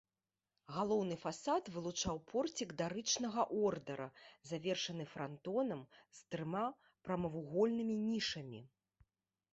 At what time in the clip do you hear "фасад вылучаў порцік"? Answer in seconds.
1.23-2.73